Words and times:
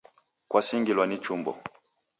Kwasingilwa 0.49 1.05
ni 1.07 1.17
chumbo 1.23 1.51